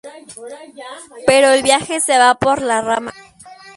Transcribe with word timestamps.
Pero 1.27 1.49
el 1.51 1.61
viaje 1.61 1.99
se 2.01 2.17
va 2.17 2.33
por 2.33 2.63
las 2.63 2.83
ramas. 2.83 3.13